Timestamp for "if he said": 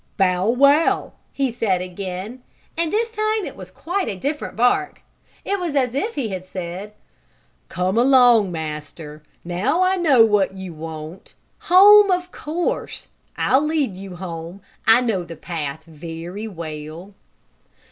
5.93-6.95